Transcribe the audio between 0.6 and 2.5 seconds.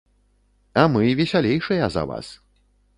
А мы весялейшыя за вас.